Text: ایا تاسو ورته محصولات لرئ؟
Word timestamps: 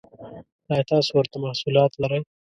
ایا 0.69 0.83
تاسو 0.91 1.09
ورته 1.15 1.35
محصولات 1.45 1.91
لرئ؟ 2.01 2.21